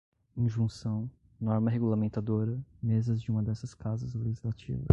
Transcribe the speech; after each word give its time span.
injunção, 0.35 1.07
norma 1.39 1.69
regulamentadora, 1.69 2.59
mesas 2.81 3.21
de 3.21 3.29
uma 3.29 3.43
dessas 3.43 3.75
casas 3.75 4.15
legislativas 4.15 4.87